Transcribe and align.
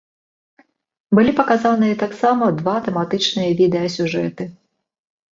Былі 1.17 1.31
паказаныя 1.39 1.97
таксама 2.03 2.47
два 2.61 2.73
тэматычныя 2.87 3.51
відэасюжэты. 3.61 4.43